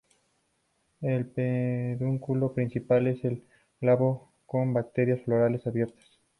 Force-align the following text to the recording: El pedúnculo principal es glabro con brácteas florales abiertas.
El 1.01 1.27
pedúnculo 1.27 2.55
principal 2.55 3.05
es 3.05 3.19
glabro 3.79 4.31
con 4.47 4.73
brácteas 4.73 5.21
florales 5.21 5.67
abiertas. 5.67 6.03